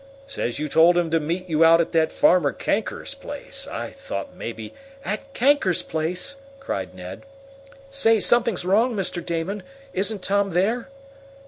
[0.25, 3.67] Says you told him to meet you out at that farmer Kanker's place.
[3.67, 4.73] I thought maybe"
[5.05, 7.21] "At Kanker's place!" cried Ned.
[7.91, 9.23] "Say, something's wrong, Mr.
[9.23, 9.61] Damon!
[9.93, 10.89] Isn't Tom there?"